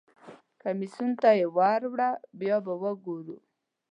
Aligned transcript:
کمیسیون 0.61 1.09
ته 1.21 1.29
یې 1.39 1.47
ور 1.55 1.81
وړه 1.91 2.09
بیا 2.39 2.57
به 2.65 2.73
وګورو. 2.81 3.37